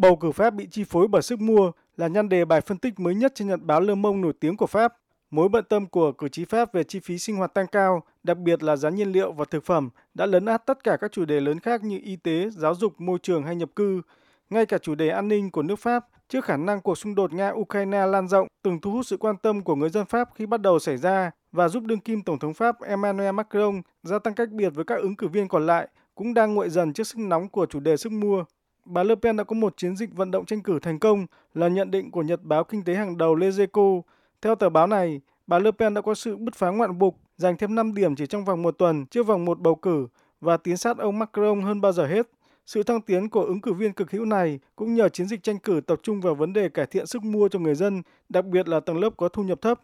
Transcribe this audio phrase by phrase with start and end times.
[0.00, 3.00] Bầu cử Pháp bị chi phối bởi sức mua là nhan đề bài phân tích
[3.00, 4.96] mới nhất trên nhật báo Le Monde nổi tiếng của Pháp.
[5.30, 8.38] Mối bận tâm của cử tri Pháp về chi phí sinh hoạt tăng cao, đặc
[8.38, 11.24] biệt là giá nhiên liệu và thực phẩm, đã lấn át tất cả các chủ
[11.24, 14.02] đề lớn khác như y tế, giáo dục, môi trường hay nhập cư.
[14.50, 17.32] Ngay cả chủ đề an ninh của nước Pháp trước khả năng cuộc xung đột
[17.32, 20.60] Nga-Ukraine lan rộng từng thu hút sự quan tâm của người dân Pháp khi bắt
[20.60, 24.48] đầu xảy ra và giúp đương kim Tổng thống Pháp Emmanuel Macron gia tăng cách
[24.50, 27.48] biệt với các ứng cử viên còn lại cũng đang nguội dần trước sức nóng
[27.48, 28.44] của chủ đề sức mua.
[28.92, 31.68] Bà Le Pen đã có một chiến dịch vận động tranh cử thành công là
[31.68, 34.02] nhận định của nhật báo kinh tế hàng đầu Lezeco.
[34.42, 37.56] Theo tờ báo này, bà Le Pen đã có sự bứt phá ngoạn mục, giành
[37.56, 40.06] thêm 5 điểm chỉ trong vòng một tuần trước vòng một bầu cử
[40.40, 42.30] và tiến sát ông Macron hơn bao giờ hết.
[42.66, 45.58] Sự thăng tiến của ứng cử viên cực hữu này cũng nhờ chiến dịch tranh
[45.58, 48.68] cử tập trung vào vấn đề cải thiện sức mua cho người dân, đặc biệt
[48.68, 49.80] là tầng lớp có thu nhập thấp.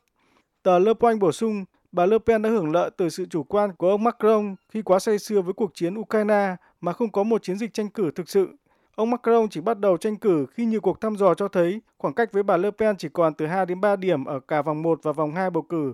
[0.62, 3.72] Tờ Le Point bổ sung, bà Le Pen đã hưởng lợi từ sự chủ quan
[3.72, 7.42] của ông Macron khi quá say sưa với cuộc chiến Ukraine mà không có một
[7.42, 8.48] chiến dịch tranh cử thực sự.
[8.96, 12.14] Ông Macron chỉ bắt đầu tranh cử khi nhiều cuộc thăm dò cho thấy khoảng
[12.14, 14.82] cách với bà Le Pen chỉ còn từ 2 đến 3 điểm ở cả vòng
[14.82, 15.92] 1 và vòng 2 bầu cử.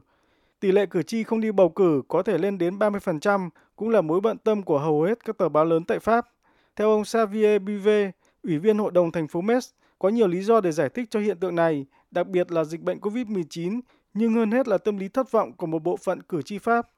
[0.61, 4.01] Tỷ lệ cử tri không đi bầu cử có thể lên đến 30%, cũng là
[4.01, 6.29] mối bận tâm của hầu hết các tờ báo lớn tại Pháp.
[6.77, 10.61] Theo ông Xavier Bivet, Ủy viên Hội đồng thành phố Metz, có nhiều lý do
[10.61, 13.81] để giải thích cho hiện tượng này, đặc biệt là dịch bệnh COVID-19,
[14.15, 16.89] nhưng hơn hết là tâm lý thất vọng của một bộ phận cử tri Pháp.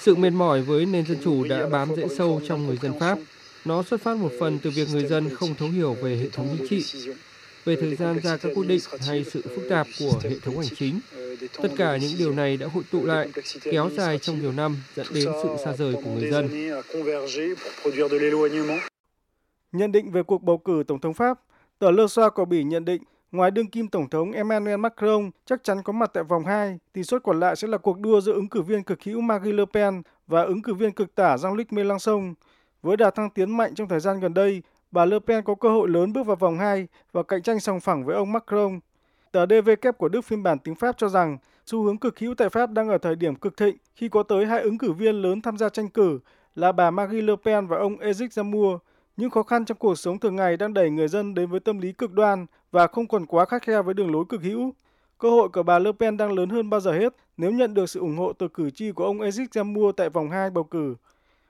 [0.00, 3.18] Sự mệt mỏi với nền dân chủ đã bám rễ sâu trong người dân Pháp.
[3.64, 6.56] Nó xuất phát một phần từ việc người dân không thấu hiểu về hệ thống
[6.58, 7.10] chính trị,
[7.64, 10.74] về thời gian ra các quyết định hay sự phức tạp của hệ thống hành
[10.76, 11.00] chính.
[11.62, 13.28] Tất cả những điều này đã hội tụ lại,
[13.62, 16.48] kéo dài trong nhiều năm, dẫn đến sự xa rời của người dân.
[19.72, 21.40] Nhận định về cuộc bầu cử Tổng thống Pháp,
[21.78, 23.02] tờ Le Soir của Bỉ nhận định
[23.36, 27.02] Ngoài đương kim Tổng thống Emmanuel Macron chắc chắn có mặt tại vòng 2, tỷ
[27.02, 29.64] suất còn lại sẽ là cuộc đua giữa ứng cử viên cực hữu Marine Le
[29.74, 32.34] Pen và ứng cử viên cực tả Jean-Luc Mélenchon.
[32.82, 35.68] Với đà thăng tiến mạnh trong thời gian gần đây, bà Le Pen có cơ
[35.68, 38.80] hội lớn bước vào vòng 2 và cạnh tranh sòng phẳng với ông Macron.
[39.32, 42.48] Tờ dvk của Đức phiên bản tiếng Pháp cho rằng xu hướng cực hữu tại
[42.48, 45.42] Pháp đang ở thời điểm cực thịnh khi có tới hai ứng cử viên lớn
[45.42, 46.18] tham gia tranh cử
[46.54, 48.78] là bà Marie Le Pen và ông Eric Zemmour.
[49.16, 51.78] Những khó khăn trong cuộc sống thường ngày đang đẩy người dân đến với tâm
[51.78, 54.72] lý cực đoan và không còn quá khắt khe với đường lối cực hữu.
[55.18, 57.90] Cơ hội của bà Le Pen đang lớn hơn bao giờ hết nếu nhận được
[57.90, 60.94] sự ủng hộ từ cử tri của ông Eric Zemmour tại vòng 2 bầu cử.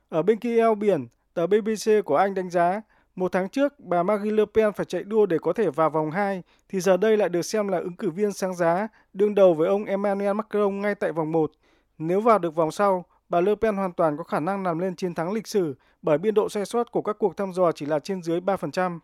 [0.09, 2.83] Ở bên kia eo biển, tờ BBC của Anh đánh giá
[3.17, 6.11] một tháng trước, bà Marie Le Pen phải chạy đua để có thể vào vòng
[6.11, 9.55] 2, thì giờ đây lại được xem là ứng cử viên sáng giá, đương đầu
[9.55, 11.53] với ông Emmanuel Macron ngay tại vòng 1.
[11.99, 14.97] Nếu vào được vòng sau, bà Le Pen hoàn toàn có khả năng làm lên
[14.97, 17.87] chiến thắng lịch sử bởi biên độ sai sót của các cuộc thăm dò chỉ
[17.87, 18.99] là trên dưới 3%.